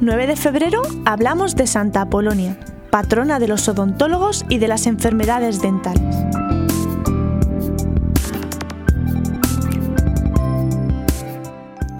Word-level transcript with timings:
9 0.00 0.26
de 0.26 0.36
febrero 0.36 0.82
hablamos 1.04 1.54
de 1.54 1.66
Santa 1.66 2.02
Apolonia, 2.02 2.58
patrona 2.90 3.38
de 3.38 3.48
los 3.48 3.68
odontólogos 3.68 4.44
y 4.48 4.58
de 4.58 4.68
las 4.68 4.86
enfermedades 4.86 5.60
dentales. 5.60 6.16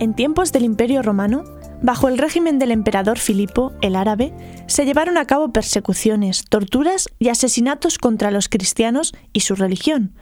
En 0.01 0.15
tiempos 0.15 0.53
del 0.53 0.65
Imperio 0.65 1.03
Romano, 1.03 1.45
bajo 1.83 2.09
el 2.09 2.19
régimen 2.19 2.59
del 2.59 2.71
emperador 2.71 3.19
Filipo 3.19 3.73
el 3.83 3.97
Árabe, 3.97 4.33
se 4.67 4.85
llevaron 4.85 5.19
a 5.19 5.27
cabo 5.27 5.53
persecuciones, 5.53 6.45
torturas 6.49 7.09
y 7.19 7.29
asesinatos 7.29 7.99
contra 7.99 8.31
los 8.31 8.49
cristianos 8.49 9.15
y 9.33 9.41
su 9.41 9.55
religión, 9.55 10.13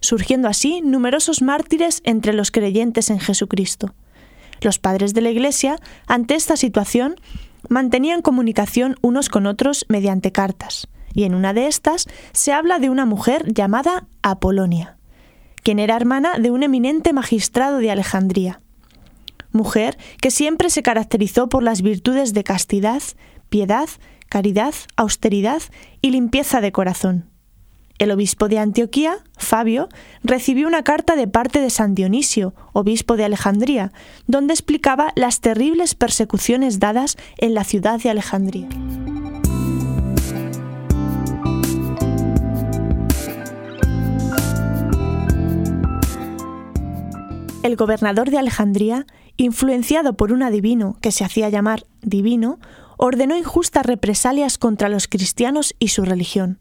surgiendo 0.00 0.48
así 0.48 0.80
numerosos 0.82 1.42
mártires 1.42 2.00
entre 2.04 2.32
los 2.32 2.50
creyentes 2.50 3.10
en 3.10 3.20
Jesucristo. 3.20 3.94
Los 4.60 4.78
padres 4.78 5.14
de 5.14 5.20
la 5.20 5.30
Iglesia, 5.30 5.76
ante 6.06 6.34
esta 6.34 6.56
situación, 6.56 7.16
mantenían 7.68 8.22
comunicación 8.22 8.96
unos 9.02 9.28
con 9.28 9.46
otros 9.46 9.86
mediante 9.88 10.32
cartas, 10.32 10.88
y 11.12 11.24
en 11.24 11.34
una 11.34 11.52
de 11.52 11.66
estas 11.66 12.06
se 12.32 12.52
habla 12.52 12.78
de 12.78 12.90
una 12.90 13.06
mujer 13.06 13.52
llamada 13.52 14.06
Apolonia, 14.22 14.96
quien 15.62 15.78
era 15.78 15.96
hermana 15.96 16.38
de 16.38 16.50
un 16.50 16.62
eminente 16.62 17.12
magistrado 17.12 17.78
de 17.78 17.90
Alejandría 17.90 18.60
mujer 19.56 19.98
que 20.20 20.30
siempre 20.30 20.70
se 20.70 20.82
caracterizó 20.82 21.48
por 21.48 21.64
las 21.64 21.82
virtudes 21.82 22.32
de 22.32 22.44
castidad, 22.44 23.02
piedad, 23.48 23.88
caridad, 24.28 24.74
austeridad 24.96 25.62
y 26.00 26.10
limpieza 26.10 26.60
de 26.60 26.70
corazón. 26.70 27.30
El 27.98 28.10
obispo 28.10 28.48
de 28.48 28.58
Antioquía, 28.58 29.18
Fabio, 29.38 29.88
recibió 30.22 30.66
una 30.66 30.82
carta 30.82 31.16
de 31.16 31.28
parte 31.28 31.60
de 31.60 31.70
San 31.70 31.94
Dionisio, 31.94 32.54
obispo 32.72 33.16
de 33.16 33.24
Alejandría, 33.24 33.92
donde 34.26 34.52
explicaba 34.52 35.12
las 35.16 35.40
terribles 35.40 35.94
persecuciones 35.94 36.78
dadas 36.78 37.16
en 37.38 37.54
la 37.54 37.64
ciudad 37.64 37.98
de 38.00 38.10
Alejandría. 38.10 38.68
El 47.62 47.76
gobernador 47.76 48.30
de 48.30 48.38
Alejandría 48.38 49.06
influenciado 49.36 50.14
por 50.14 50.32
un 50.32 50.42
adivino 50.42 50.96
que 51.00 51.12
se 51.12 51.24
hacía 51.24 51.48
llamar 51.48 51.86
divino, 52.02 52.58
ordenó 52.96 53.36
injustas 53.36 53.84
represalias 53.84 54.58
contra 54.58 54.88
los 54.88 55.08
cristianos 55.08 55.74
y 55.78 55.88
su 55.88 56.04
religión, 56.04 56.58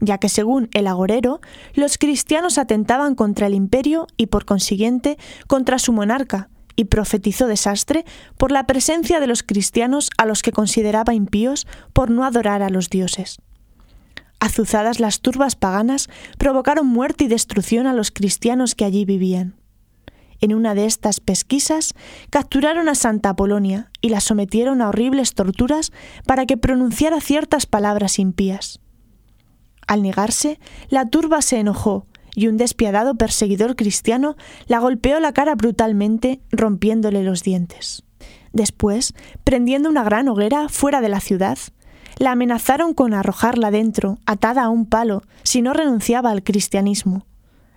ya 0.00 0.18
que 0.18 0.28
según 0.28 0.68
el 0.72 0.86
agorero, 0.86 1.40
los 1.74 1.98
cristianos 1.98 2.58
atentaban 2.58 3.14
contra 3.14 3.46
el 3.46 3.54
imperio 3.54 4.06
y 4.16 4.26
por 4.26 4.44
consiguiente 4.44 5.18
contra 5.46 5.78
su 5.78 5.92
monarca, 5.92 6.48
y 6.76 6.86
profetizó 6.86 7.46
desastre 7.46 8.06
por 8.38 8.52
la 8.52 8.66
presencia 8.66 9.20
de 9.20 9.26
los 9.26 9.42
cristianos 9.42 10.08
a 10.16 10.24
los 10.24 10.42
que 10.42 10.52
consideraba 10.52 11.12
impíos 11.12 11.66
por 11.92 12.10
no 12.10 12.24
adorar 12.24 12.62
a 12.62 12.70
los 12.70 12.88
dioses. 12.88 13.38
Azuzadas 14.38 15.00
las 15.00 15.20
turbas 15.20 15.56
paganas 15.56 16.08
provocaron 16.38 16.86
muerte 16.86 17.24
y 17.24 17.28
destrucción 17.28 17.86
a 17.86 17.92
los 17.92 18.10
cristianos 18.10 18.74
que 18.74 18.86
allí 18.86 19.04
vivían. 19.04 19.56
En 20.40 20.54
una 20.54 20.74
de 20.74 20.86
estas 20.86 21.20
pesquisas 21.20 21.92
capturaron 22.30 22.88
a 22.88 22.94
Santa 22.94 23.28
Apolonia 23.28 23.90
y 24.00 24.08
la 24.08 24.20
sometieron 24.20 24.80
a 24.80 24.88
horribles 24.88 25.34
torturas 25.34 25.92
para 26.24 26.46
que 26.46 26.56
pronunciara 26.56 27.20
ciertas 27.20 27.66
palabras 27.66 28.18
impías. 28.18 28.80
Al 29.90 30.02
negarse, 30.02 30.60
la 30.88 31.08
turba 31.08 31.42
se 31.42 31.58
enojó 31.58 32.06
y 32.36 32.46
un 32.46 32.56
despiadado 32.56 33.16
perseguidor 33.16 33.74
cristiano 33.74 34.36
la 34.68 34.78
golpeó 34.78 35.18
la 35.18 35.32
cara 35.32 35.56
brutalmente, 35.56 36.40
rompiéndole 36.52 37.24
los 37.24 37.42
dientes. 37.42 38.04
Después, 38.52 39.14
prendiendo 39.42 39.88
una 39.88 40.04
gran 40.04 40.28
hoguera 40.28 40.68
fuera 40.68 41.00
de 41.00 41.08
la 41.08 41.18
ciudad, 41.18 41.58
la 42.18 42.30
amenazaron 42.30 42.94
con 42.94 43.14
arrojarla 43.14 43.72
dentro, 43.72 44.18
atada 44.26 44.62
a 44.62 44.68
un 44.68 44.86
palo, 44.86 45.24
si 45.42 45.60
no 45.60 45.72
renunciaba 45.72 46.30
al 46.30 46.44
cristianismo, 46.44 47.26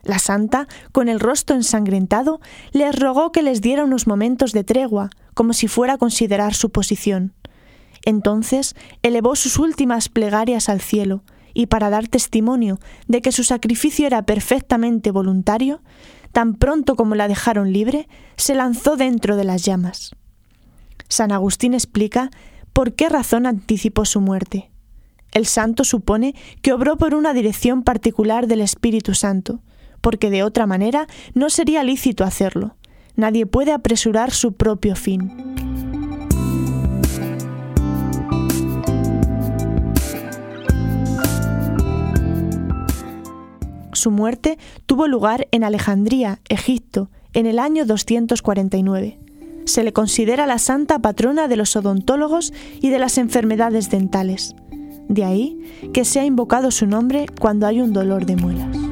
la 0.04 0.20
santa, 0.20 0.68
con 0.92 1.10
el 1.10 1.20
rostro 1.20 1.56
ensangrentado, 1.56 2.42
les 2.74 2.96
rogó 2.96 3.32
que 3.32 3.42
les 3.42 3.60
diera 3.60 3.86
unos 3.86 4.06
momentos 4.06 4.52
de 4.52 4.64
tregua, 4.64 5.10
como 5.34 5.54
si 5.54 5.68
fuera 5.68 5.94
a 5.94 5.98
considerar 5.98 6.54
su 6.54 6.70
posición. 6.70 7.34
Entonces 8.06 8.76
elevó 9.02 9.36
sus 9.36 9.58
últimas 9.58 10.10
plegarias 10.10 10.70
al 10.70 10.80
cielo, 10.80 11.24
y 11.54 11.68
para 11.68 11.90
dar 11.90 12.08
testimonio 12.08 12.80
de 13.08 13.22
que 13.22 13.32
su 13.32 13.44
sacrificio 13.44 14.08
era 14.08 14.24
perfectamente 14.24 15.12
voluntario, 15.12 15.82
tan 16.32 16.56
pronto 16.56 16.96
como 16.96 17.16
la 17.16 17.28
dejaron 17.28 17.72
libre, 17.72 18.08
se 18.38 18.56
lanzó 18.56 18.96
dentro 18.96 19.36
de 19.36 19.44
las 19.44 19.64
llamas. 19.64 20.16
San 21.08 21.32
Agustín 21.32 21.74
explica 21.74 22.32
por 22.74 22.94
qué 22.94 23.08
razón 23.08 23.46
anticipó 23.46 24.06
su 24.06 24.20
muerte. 24.20 24.72
El 25.32 25.46
santo 25.46 25.84
supone 25.84 26.36
que 26.62 26.74
obró 26.74 26.98
por 26.98 27.16
una 27.16 27.34
dirección 27.34 27.84
particular 27.84 28.48
del 28.48 28.62
Espíritu 28.62 29.14
Santo, 29.14 29.62
porque 30.02 30.30
de 30.30 30.44
otra 30.44 30.68
manera 30.68 31.08
no 31.34 31.50
sería 31.50 31.84
lícito 31.84 32.24
hacerlo. 32.24 32.76
Nadie 33.16 33.46
puede 33.46 33.72
apresurar 33.72 34.32
su 34.32 34.54
propio 34.54 34.96
fin. 34.96 35.53
Su 44.04 44.12
muerte 44.12 44.58
tuvo 44.86 45.08
lugar 45.08 45.48
en 45.52 45.64
Alejandría, 45.64 46.42
Egipto, 46.50 47.10
en 47.32 47.46
el 47.46 47.58
año 47.58 47.86
249. 47.86 49.18
Se 49.64 49.82
le 49.82 49.94
considera 49.94 50.46
la 50.46 50.60
santa 50.60 51.00
patrona 51.00 51.48
de 51.48 51.56
los 51.56 51.74
odontólogos 51.78 52.52
y 52.82 52.90
de 52.90 53.00
las 53.00 53.18
enfermedades 53.18 53.90
dentales. 53.90 54.58
De 55.08 55.24
ahí 55.24 55.58
que 55.94 56.04
se 56.04 56.20
ha 56.20 56.26
invocado 56.26 56.70
su 56.70 56.86
nombre 56.86 57.28
cuando 57.40 57.66
hay 57.66 57.80
un 57.80 57.94
dolor 57.94 58.26
de 58.26 58.36
muelas. 58.36 58.83